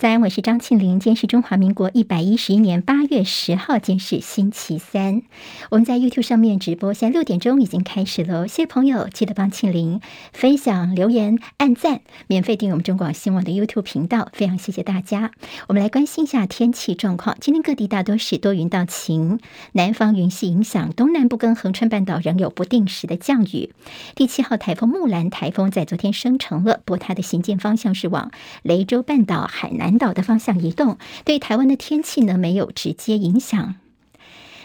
[0.00, 1.00] 早安，我是张庆玲。
[1.00, 5.22] 今天是中华民国一百一十一年八月十号，今天是星期三。
[5.70, 8.46] 我们在 YouTube 上面直播，现在六点钟已经开始了。
[8.46, 10.00] 谢谢朋友，记得帮庆玲
[10.32, 14.28] 分享、留言、按赞，免费订阅我们中广新闻网的 YouTube 频道。
[14.32, 15.32] 非常谢谢大家。
[15.66, 17.36] 我们来关心一下天气状况。
[17.40, 19.40] 今天各地大多是多云到晴，
[19.72, 23.72] 南方云系影响，东南部跟恒春半岛仍有不定时的降雨。
[24.14, 28.30] 第七号台风木兰台风在昨天生成了，不过它的行进方向是往
[28.62, 29.87] 雷州半岛、海南。
[29.88, 33.76] 南岛的方向移动，对台湾的天气呢，没有直接影响。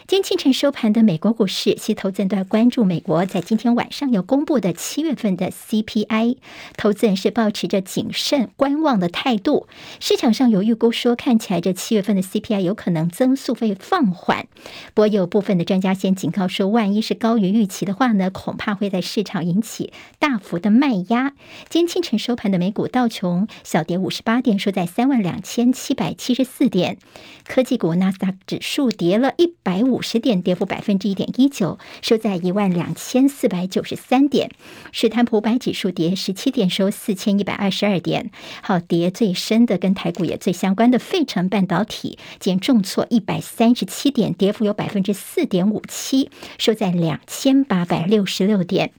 [0.06, 6.36] 今天清晨收盘的美国股市，其投资人都在关注美国在今天晚上要公布的七月份的 CPI。
[6.76, 9.66] 投资人是保持着谨慎观望的态度。
[10.00, 14.46] 市场上有预估说，看起来这七月份的 CPI 有可能增速会放缓。
[14.92, 21.32] 不过有部分的专家先警告说，万一是高于预期的话呢，恐怕会在市场引起大幅的卖压。
[21.70, 26.98] 今天清晨收盘的美股道琼小跌五十八点，收在三万两千七百七十四点。
[27.46, 29.93] 科技股纳斯达克指数跌了一百五。
[29.94, 34.50] 五十点，跌幅百分之一点一九，收在一万两千四百九十三点。
[34.90, 38.32] 史坦普五百指数跌十七点，收四千一百二十二点。
[38.62, 48.90] 好，跌最深的跟台股也最相关的费城半导体，减重挫一百三十七点，跌幅有百分之四点五七，收在两千八百六十六点。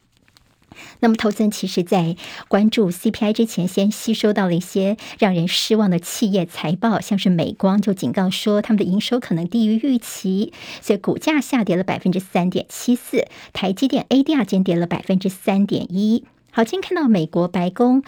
[1.00, 2.16] 那么，投资人其实，在
[2.48, 13.28] 关注 CPI 之前，先吸收到了一些让人失望的企业财报，像是美光就警告说，他们的营收可能低于预期，所以股价下跌了百分之三点七四。
[13.54, 16.24] 台积电 ADR 间跌了百分之三点一。
[16.56, 18.02] 好，今天看到美国白宫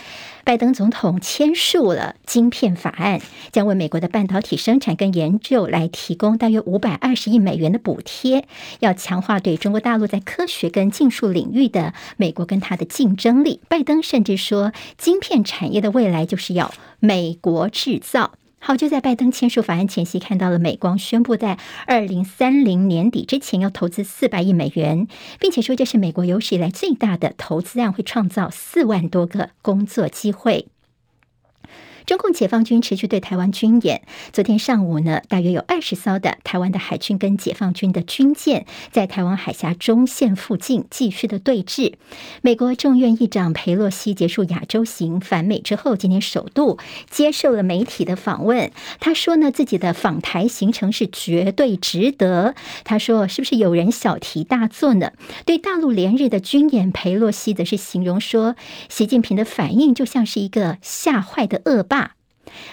[0.46, 3.20] 拜登总统签署了晶片法案，
[3.52, 8.48] 将为美国的半导体生产跟研究来提供大约五百二十亿美元的补贴，
[8.80, 13.60] 要强化对中国大陆在科学跟技术领域的美国跟它的竞争力。
[13.68, 18.32] 拜登甚至说，晶片产业的未来就是要美国制造。
[18.60, 25.08] 好，就在拜登签署法案前夕，看到了美光宣布在二零三零年底之前要投资四百亿美元，
[25.40, 30.68] 并且说这是美国有史以来最大的投资案，会创造四万多个工作机会。
[32.08, 34.02] 中共解放军持续对台湾军演。
[34.32, 41.96] 昨天上午呢，大约有二十艘的台湾的海军跟解放军的军舰在台湾海峡中线附近继续的对峙。
[42.42, 46.80] 美国众院议长裴洛西结束亚洲行返美之后，今天首度
[47.10, 48.72] 接受了媒体的访问。
[49.02, 52.56] 他说呢，自己的访台行程是绝对值得。
[52.86, 55.12] 他说，是不是有人小题大做呢？
[55.46, 58.56] 对大陆连日的军演，裴洛西则是形容说，
[58.88, 61.97] 习近平的反应就像是一个吓坏的恶霸。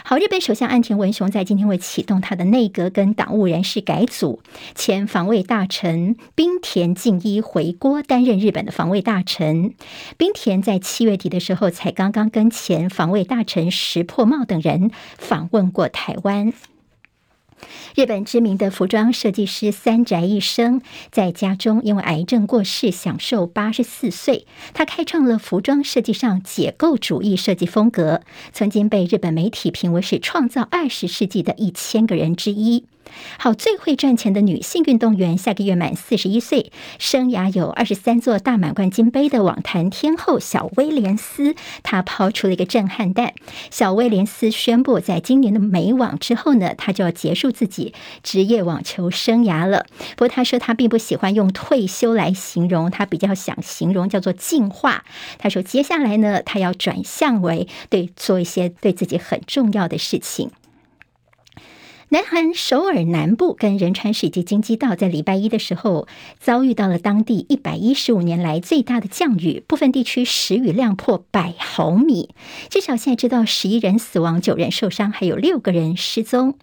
[0.04, 4.40] 好，日本首相岸田文雄在今天会启动他的内阁跟党务人事改组，
[4.74, 9.74] 前防卫大臣滨田敬一回锅担任日本的防卫大臣。
[10.16, 16.52] 滨田在七月底的时候才刚刚跟前防卫大臣石破茂等人访问过台湾。
[17.94, 24.46] 日本知名的服装设计师三宅一生在家中因为癌症过世，享受八十四岁。
[24.72, 28.22] 他开创了服装设计上解构主义设计风格，
[28.52, 32.84] 曾经被日本媒体评为是创造二十世纪的一千个人之一。
[33.38, 43.34] 好，最会赚钱的女性运动员，下个月满四十一岁，生涯有二十三座大满贯金杯的网坛天后小威廉斯，她抛出了一个震撼弹。
[43.70, 49.86] 小威廉斯宣布，在今年的美网之后呢，她就要结束自己职业网球生涯了。
[50.16, 55.04] 不过，她说她并不喜欢用退休来形容，她比较想形容叫做进化。
[55.38, 60.50] 她说，接下来呢，她要转向为对做一些对自己很重要的事情。
[62.14, 66.06] 南韩首尔南部跟仁川市以及京畿道在礼拜一的时候
[66.38, 72.30] 遭遇到了当地一百一十五年来最大的降雨，部分地区时雨量破百毫米，
[72.70, 76.56] 至少现在知道十一人死亡，九人受伤，还有六个人失踪。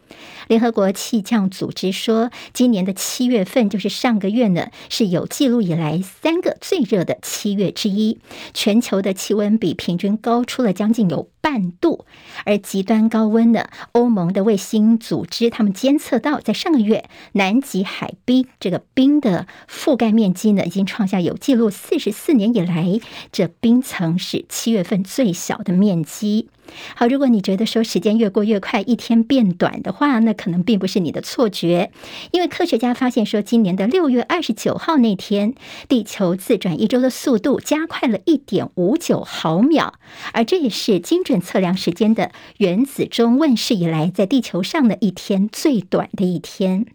[0.47, 8.19] 联合国气象组织说，今年的七月份就是上个月呢，是有记录以来三个最热的七月之一，
[8.53, 12.05] 全球的气温比平均高出了将近有半度，
[12.45, 22.99] 而极端高温呢，欧盟的卫星组织其实他们监测到，在上个月南极海冰这个冰的覆盖面积呢，已经创下有记录四十四年以来，
[23.31, 26.49] 这冰层是七月份最小的面积。
[26.95, 31.91] 好，如果你觉得说时间越过越快，一天变短的话，那可能并不是你的错觉，
[32.31, 35.53] 因为科学家发现说，今年的六月二十九号那天，
[35.87, 39.93] 地球自转一周的速度加快了一点五九毫秒，
[40.33, 46.85] 而这也是精准测量时间的原子钟问世以来，在地球上的一天最短的一天。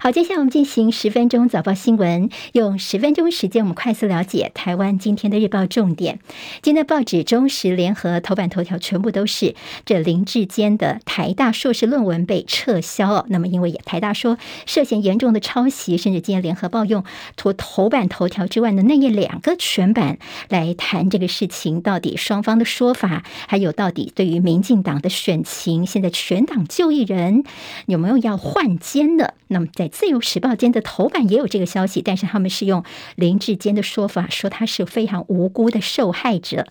[0.00, 6.18] 好，接下来我们进行十分钟早报新闻，用十分钟时间，我们快速了解台湾今天的日报重点。
[6.62, 9.54] 今天的报纸中时联合头版头条全部都是
[9.84, 13.26] 这林志坚的台大硕士论文被撤销。
[13.28, 17.04] 那么，因为台大说涉嫌严重的抄袭，甚至今天联合报用
[17.36, 20.18] 头头版头条之外的那页两个全版
[20.48, 27.44] 来谈这个事情，到底双方的说法，还有到底对于民进党的选情，现在全党就一人
[27.86, 29.34] 有没有要换监的？
[29.52, 32.82] 那么，在《自由时报》间的头版也有这个消息，但是他们是用
[33.14, 36.66] 林志坚的说法，说他是非常无辜的受害者。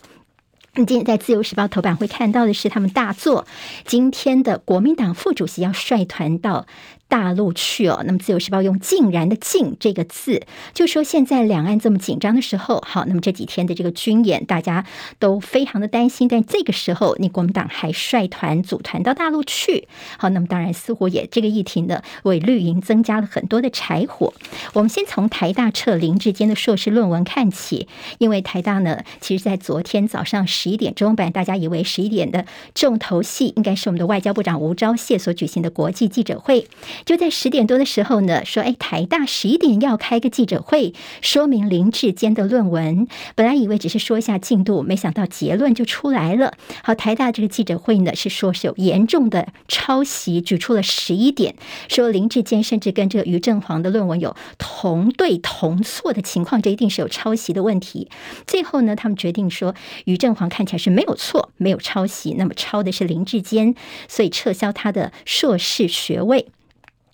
[0.76, 3.46] 你今天在《自由时报》头版会看到的是他们大作，
[3.86, 6.66] 今天的国民党副主席要率团到
[7.12, 10.44] 大陆去哦，那么《自由时报》用“竟然”的“竟”这个字，
[10.74, 14.86] 就说现在两岸这么紧张的时候，好，那么这几天的这个军演，大家
[15.20, 16.30] 都非常的担心。
[16.30, 24.34] 但这个时候，你国民党还率团组团到大陆去，好，那么当然似乎也这个议题呢，为绿营增加了很多的柴火。
[24.72, 36.66] 我们先从台大撤林智坚的硕士论文看起，因为台大呢，其实在昨天早上十一点钟，本来大家以为十一点的重头戏应该是我们的外交部长吴钊燮所举行的国际记者会。
[37.06, 43.08] 就在十点多的时候呢，说，哎，台大十一点要开个记者会，说明林志坚的论文。
[43.36, 46.54] 本来以为只是说一下进度，没想到结论就出来了。
[46.84, 51.56] 好，台大这个记者会呢，是说是有严重的抄袭，举出了十一点，
[51.88, 58.10] 说林志坚甚至跟这个于正煌的论文有同对同错的情况，这一定是有抄袭的问题。
[58.46, 59.76] 最后呢，他们决定说，
[60.06, 63.76] 于正煌看起来是没有错，没有抄袭，那么抄的是林志坚，
[64.08, 66.48] 所以撤销他的硕士学位。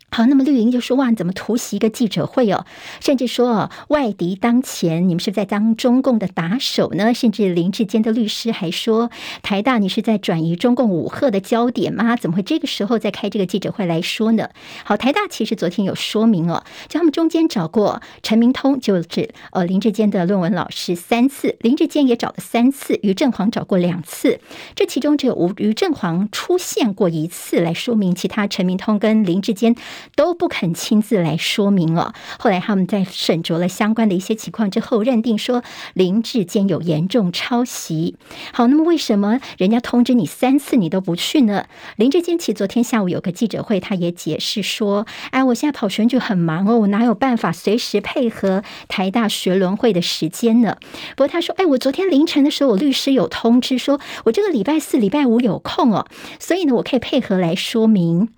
[0.09, 2.65] 好，那么绿营就说：“哇，怎么突袭一个记者会哦？
[3.01, 7.13] 甚至说哦，外敌当前，你们是在当中共的打手呢？
[7.13, 9.11] 甚至林志坚的律师还说，
[9.43, 12.15] 台大你是在转移中共武吓的焦点吗？
[12.15, 14.49] 怎么会这个时候再开这个记者会来说呢？
[14.85, 24.39] 好，台大其实昨天有说明哦，就他们中间找过陈明通，就是呃林志坚的论文老师三次，林志坚也找了三次，于正煌找过两次，
[24.73, 29.75] 这其中只有吴于正煌出现过一次来说明，其他陈明通跟林志坚。
[30.15, 32.13] 都不肯亲自来说明了。
[32.39, 35.63] 后来他们在审酌了相关的一些情况之后，认定说
[35.93, 38.15] 林志坚有严重抄袭。
[38.53, 41.65] 好，那么为什么人家通知你三次你都不去呢？
[41.95, 50.77] 林志坚其实昨天下午有个记者会，他也解释说：“哎，我现在跑选举很忙哦，我哪有办法随时配合台大学伦会的时间呢？”
[51.15, 56.07] 不过他说：“哎，我昨天凌晨的时候，我律师有通知说，我这个礼拜四、礼拜五有空哦，
[56.39, 58.29] 所以呢，我可以配合来说明。”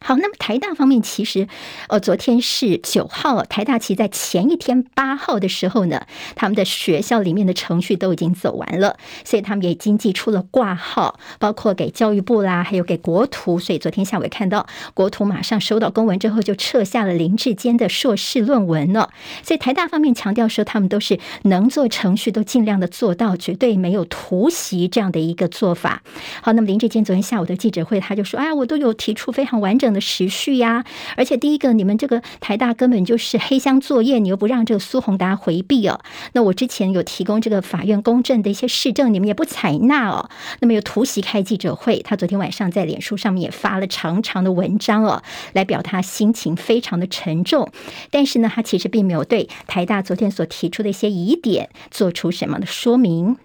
[0.00, 1.48] 好，那么台大方面其实，
[1.88, 6.06] 呃，昨天是九号，台大其在前一天八号的时候呢，
[6.36, 19.10] 他们的学校里面的程序都已经走完了，所以他们也已经寄出了挂号，包括给教育部啦，还有给国图，所以昨天下午也看到国图马上收到公文之后就撤下了林志坚的硕士论文了。
[19.42, 26.02] 所以台大方面强调说，他们都是能做程序都尽量的做到，绝对没有突袭这样的一个做法。
[26.40, 30.84] 好，那么林志坚昨天下午的记者会，他就说：“哎呀，我都有提出非常完整。”的时序呀，
[31.16, 36.00] 而且第一个，你们这个台大根本就是黑箱作业，你又不让这个苏宏达回避哦。
[36.32, 40.28] 那我之前有提供这个法院公证的一些事证，你们也不采纳哦。
[40.60, 47.70] 那么又突袭开记者会，他昨天晚上在脸书上面也发了长长的文章哦，来表他心情非常的沉重。
[48.10, 53.36] 但是呢，他其实并没有对台大昨天所提出的一些疑点做出什么的说明。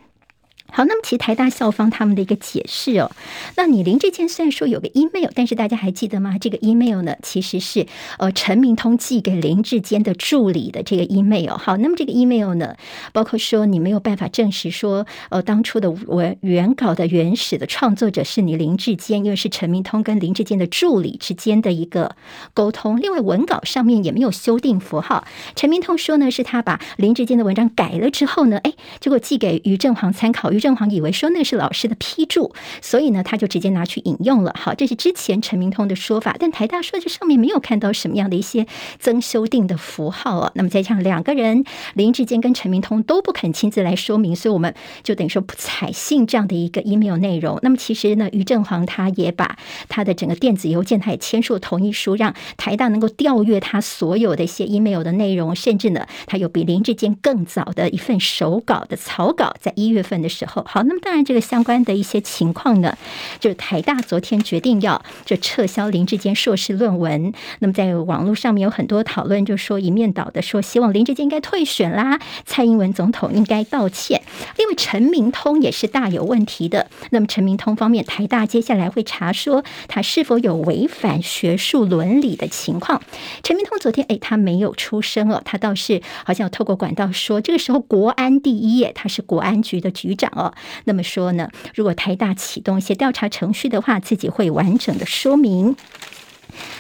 [0.76, 3.12] 好，那么其实台大校方他们的一个解释哦，
[3.56, 6.36] 那你林志坚虽然说有个 email，但是大家还记得吗？
[6.42, 7.86] 这个 email 呢，其实是
[8.18, 11.52] 呃陈明通寄给林志坚的助理的这个 email。
[11.58, 12.76] 好，那么这个 email 呢，
[13.12, 22.16] 包括说你没有办法证实说呃当初的文原稿的原始的创作者是你林志坚，因为是陈明通跟林志坚的助理之间的一个
[22.56, 23.00] 沟通。
[23.00, 25.24] 另外文稿上面也没有修订符号。
[25.56, 30.52] 陈明通说呢，是他把林志坚的文章改了之后呢，哎，结果寄给于正煌参考。
[30.52, 34.56] 于正煌以为说那是老师的批注，所以呢，他就直接拿去引用了。
[34.58, 38.66] 好，这是之前陈明通的说法，但台大说这上面没有看到什么样的一些
[38.98, 40.54] 增修订的符号啊。
[40.56, 41.66] 那么再加上两个人
[41.96, 47.60] 林志坚跟陈明通都不肯亲自来说明，所以我们就等于说不采信这样的一个 email 内容。
[47.62, 49.58] 那么其实呢，于正煌他也把
[49.90, 60.53] 他的整个电子邮件，他也签署同意书，让台大能够调阅他所有的一些 email 的内容，甚至呢，他有比林志坚更早的一份手稿的草稿，在一月份的时候。
[60.62, 62.96] 好，那么当然这个相关的一些情况呢，
[63.40, 67.34] 就是台大昨天决定要就撤销林志坚硕士论文。
[67.60, 74.22] 那么在网络上面有很多讨论，就说一面倒的说希望林志坚应该退选啦，蔡英文总统应该道歉。
[74.58, 76.88] 另外陈明通也是大有问题的。
[77.12, 83.02] 那么陈明通方面，台大接下来会查说他是否有违反学术伦理的情况。
[83.44, 90.54] 陈明通昨天哎，他没有出声哦，他倒是好像有透过管道说，这个时候国安第一，他是国安局的局长哦。
[90.86, 95.76] 那么说呢，如果台大启动一些调查程序的话，自己会完整的说明。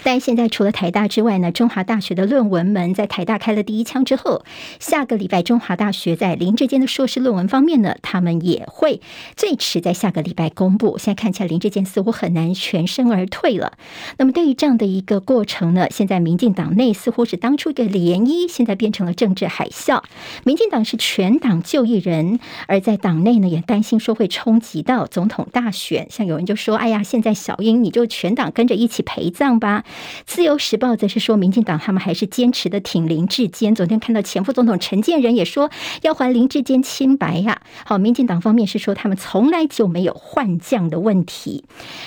[0.03, 4.43] 但现在除了台大之外呢，中华大学的论文门在台大开了第一枪之后，
[4.79, 9.01] 下个礼拜中华大学在林志坚的硕士论文方面呢，他们也会
[9.35, 10.97] 最迟在下个礼拜公布。
[10.97, 13.73] 现在看起来林志坚似乎很难全身而退了。
[14.17, 20.03] 那么对于这样的一个过程呢，现在民进党内似乎是当初一个涟漪，现在变成了政治海啸。
[20.43, 26.07] 民进党是全党就一人，而在党内呢也担心说会冲击到总统大选。
[26.09, 29.85] 像有人就说：“哎呀，现在小英你就全党跟着一起陪葬。”吧，
[30.25, 33.73] 自由时报则是说，民进党他们还是坚持的挺林志坚。
[33.73, 37.61] 昨天看到前副总统陈建仁也说要还林志坚清白呀。
[37.85, 41.63] 好，民进党方面是说他们从来就没有换将的问题。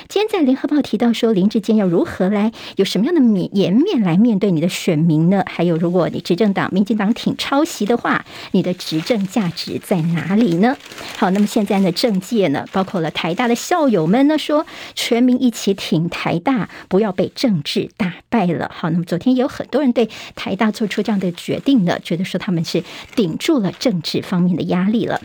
[0.06, 5.42] 今天在联合报提到说，林志坚要如何来有什么样的面颜面来面对你的选民呢？
[5.46, 10.76] 还有，如果你执政党民进党挺抄袭的话，你的执政价值在哪里呢？
[11.16, 22.82] 好，那么现在呢，政界呢，包括了台大的校友们呢，说全民一起挺台大，不要被政政治打败了，好，那么昨天也有很多人对台大做出这样的决定呢，觉得说他们是
[23.14, 25.20] 顶住了政治方面的压力了。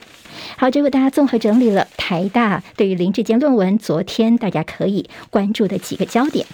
[0.56, 6.46] 好，这为大家综合整理了台大对于林志坚论文昨天大家可以关注的几个焦点。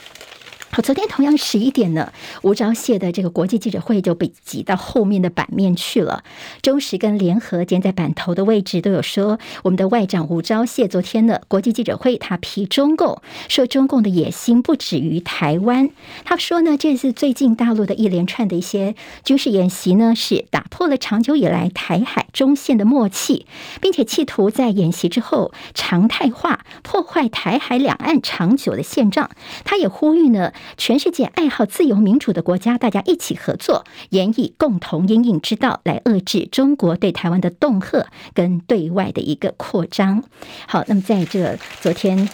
[0.78, 6.24] 好，昨天同样十一点呢，吴钊燮的这个国际记者会就被挤到后面的版面去了。
[6.62, 15.90] 中时跟联合今天在版头的位置都有说，我们的外长吴钊燮昨天的国际记者会，他批中共说中共的野心不止于台湾。
[16.24, 18.94] 他说呢，这次最近大陆的一连串的一些
[19.24, 23.48] 军事演习呢，是打破了长久以来台海中线的默契，
[23.82, 29.32] 并且企图在演习之后常态化破坏台海两岸长久的现状。
[29.64, 30.54] 他也呼吁呢。
[30.76, 40.24] 全世界爱好自由民主的国家，大家一起合作，研以共同因应之道来遏制中国对台湾的恫吓跟对外的一个扩张。
[40.68, 42.28] 好，那么在这昨天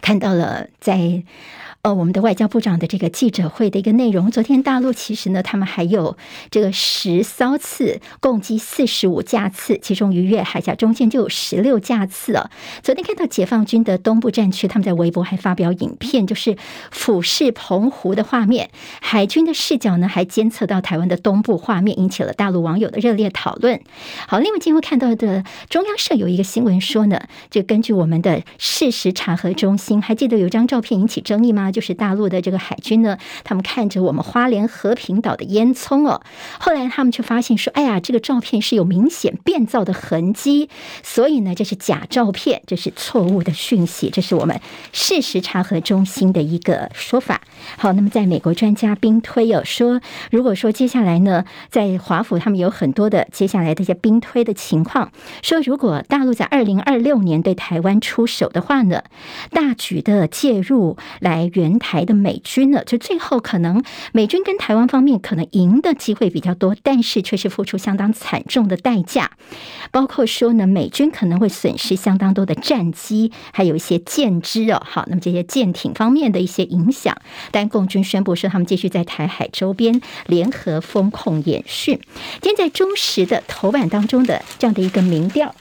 [0.00, 1.24] 看到了在。
[1.82, 6.14] 呃，我们的外交部长的这个记者会的一个内容，昨天大陆其实呢，他们还有
[6.50, 12.50] 这个十艘次共计四十五架次，其中逾越海峡中线就有十六架次了。
[12.82, 16.54] 昨天看到解放军的东部战区，他们在微博还发表影片，就是
[16.90, 18.68] 俯视澎湖的画面，
[19.00, 23.80] 海军的视角呢还监测到台湾的东部画面，引起了大陆网友的热烈讨论。
[24.28, 31.69] 好，另外今天看到的中央社有一个新闻说呢，就根据我们的事实查核中心，还记得有张照片引起争议吗？
[31.70, 36.22] 就是大陆的这个海军呢，他们看着我们花莲和平岛的烟囱哦，
[36.58, 40.68] 后来他们却发现说，哎呀，这个照片是有明显变造的痕迹，
[41.02, 44.60] 所以呢，这是假照片，这是错误的讯息，这是我们
[44.92, 47.40] 事实查核中心的一个说法。
[47.76, 50.00] 好，那么在美国专家兵推有说，
[50.30, 55.12] 如果说接下来呢，在华府他们有很多的接下来的一些兵推的情况，
[55.42, 59.02] 说如果大陆在二零二六年对台湾出手的话呢，
[59.50, 61.50] 大举的介入来。
[61.60, 69.30] 援台的美军呢，就最后可能美军跟台湾方面可能赢的机会比较多，但是却是付出相当惨重的代价，
[69.90, 74.82] 包括说呢，美军可能会损失相当多的战机，还有一些舰只哦。
[74.84, 77.14] 好，那么这些舰艇方面的一些影响，
[77.50, 82.00] 但共军宣布说他们继续在台海周边联合封控演训。
[82.40, 85.54] 今天在中时的头版当中的这样的一个民调。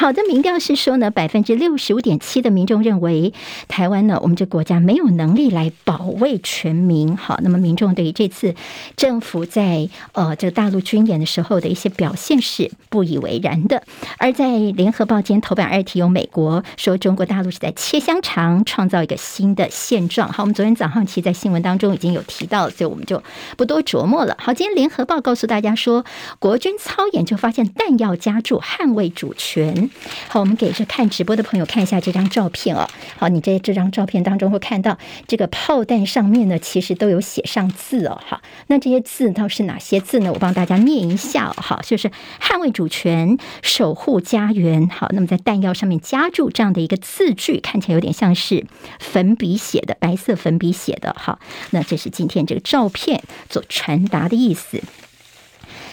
[0.00, 3.34] 好的，民调是说呢，百分之六十五点七的民众认为
[3.68, 7.18] 台湾呢，我们这国家没有能力来保卫全民。
[7.18, 8.54] 好，那么民众对于这次
[8.96, 13.82] 政府在呃这个大陆军演的时候的一些表现是不以为然的。
[14.16, 20.32] 而在联合报今天头版二题有美国说中国大陆是在切香肠，创造一个新的现状。
[20.32, 23.22] 好，我们昨天早上其实在新闻当中已经有提到，所以我们就
[23.58, 24.34] 不多琢磨了。
[24.40, 26.06] 好，今天联合报告诉大家说，
[26.38, 29.89] 国军操演就发现弹药加注，捍卫主权。
[30.28, 32.88] 好，我们给这看直播的朋友看一下这张照片哦。
[33.18, 38.20] 好，你在这张照片当中会看到这个炮弹上面呢，其实都有写上字哦。
[38.24, 40.32] 好，那这些字倒是哪些字呢？
[40.32, 41.54] 我帮大家念一下哦。
[41.56, 44.88] 好，就是捍卫主权、守护家园。
[44.88, 48.66] 好，那么在弹药上面加注这样的一个字句，看起来有点像是
[48.98, 51.14] 粉笔写的，白色粉笔写的。
[51.18, 51.38] 好，
[51.70, 54.82] 那这是今天这个照片所传达的意思。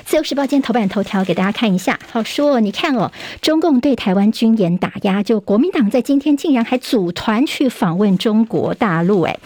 [0.08, 3.12] 自由时报今天头版头条给大家看一下，好说，你看哦，
[3.42, 9.38] 中共对台湾军演打压，就国民党在今天竟然还组团去访问中国大陆，哎，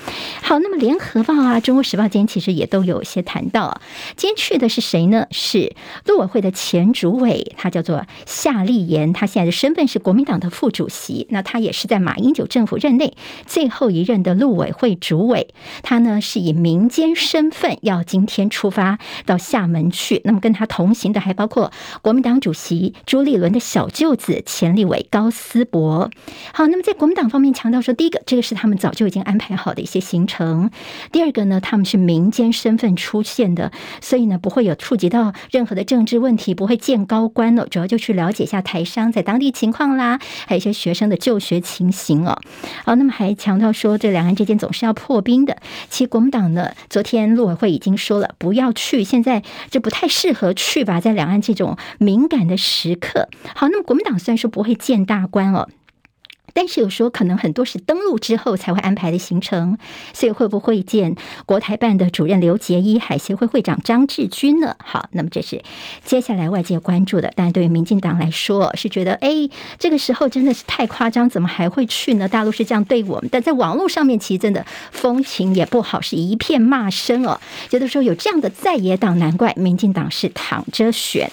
[0.44, 3.82] 好，那么联合报啊，中国时报今天其实也都有一些谈到，
[4.16, 5.26] 今天去的是谁呢？
[5.32, 5.74] 是
[6.06, 13.16] 陆委会的前主委，他叫做夏立言，他现在的身份是国民党的副主席，那他也是在马英九政府任内
[13.48, 15.48] 最后一任的陆委会主委，
[15.82, 20.51] 他呢是以民间身份要今天出发到厦门去，那么跟。
[20.52, 26.12] 跟他同行的还包括国民党主席朱立伦的小舅子钱立伟高思博。
[26.54, 30.70] 好，那么在国民党方面强调说，第一个，这个是他们早就已经安排好的一些行程；
[31.14, 42.38] 第二个呢，他们是民间身份出现的，所以呢不会有触及到任何的政治问题，不会见高官哦，主要就去了解一下台商在当地情况啦，还有一些学生的就学情形哦。
[42.84, 45.56] 好，那么还强调说，这两岸之间总是要破冰的。
[45.90, 50.41] 其实国民党呢，昨天陆委会已经说了，不要去，现在这不太适合。
[50.42, 55.70] 和去吧，在两岸这种敏感的时刻，好，那么国民党虽然说不会见大官哦。
[56.54, 59.78] 但是有时候可能很多是登陆之后才会安排的行程，
[60.14, 61.16] 所以会不会见
[61.46, 64.76] 国台办的主任刘杰一、海协会会长张志军呢？
[64.84, 65.62] 好，那么这是
[66.04, 67.32] 接下来外界关注的。
[67.36, 72.28] 但对于民进党来说，是觉得哎，这个时候真的是太夸张，怎么还会去呢？
[72.28, 77.40] 大陆是这样对我们，但在网络上面其实真的风评也不好，是一片骂声哦。
[77.70, 81.30] 觉得说有这样的在野党，难怪民进党是躺着选。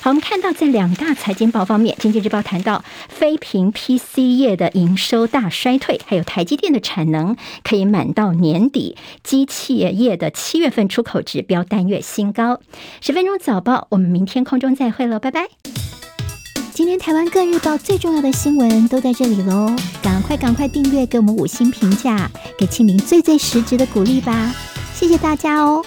[0.00, 4.61] 好，我们看到在两大财经报方面，《经济日报》谈到非屏 PC 业的。
[4.62, 12.60] 的营收大衰退，还有台积电的产能可以满到年底，机器业的七月份出口指标单月新高。
[13.00, 15.48] 十分钟早报，我们明天空中再会喽，拜拜。
[16.72, 24.54] 今天台湾各日报最重要的新闻都在这里喽，赶快赶快订阅，给我们五星评价，给清明最最实质的鼓励吧，
[24.94, 25.84] 谢谢大家哦。